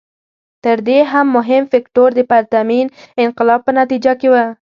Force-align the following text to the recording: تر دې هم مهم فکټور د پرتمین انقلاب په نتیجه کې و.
تر 0.63 0.77
دې 0.87 0.99
هم 1.11 1.25
مهم 1.37 1.63
فکټور 1.71 2.09
د 2.15 2.19
پرتمین 2.31 2.85
انقلاب 3.23 3.59
په 3.67 3.71
نتیجه 3.79 4.13
کې 4.19 4.27
و. 4.33 4.35